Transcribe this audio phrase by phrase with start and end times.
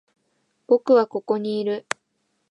[0.65, 1.85] 僕はここにいる。